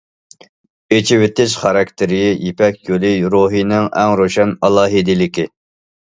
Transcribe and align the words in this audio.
ئېچىۋېتىش 0.95 1.51
خاراكتېرى 1.63 2.21
يىپەك 2.45 2.79
يولى 2.91 3.11
روھىنىڭ 3.35 3.85
ئەڭ 4.05 4.15
روشەن 4.21 4.55
ئالاھىدىلىكى. 4.69 5.47